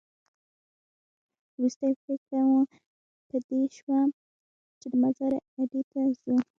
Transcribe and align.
وروستۍ 1.57 1.91
پرېکړه 2.01 2.39
مو 2.49 2.59
په 3.29 3.35
دې 3.47 3.61
شوه 3.77 3.99
چې 4.79 4.85
د 4.91 4.93
مزار 5.03 5.33
اډې 5.59 5.81
ته 5.91 5.99
ځو. 6.21 6.35